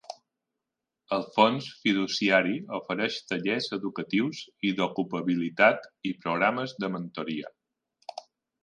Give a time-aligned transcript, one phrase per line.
[1.17, 7.57] El fons fiduciari ofereix tallers educatius i d'ocupabilitat i programes de mentoria.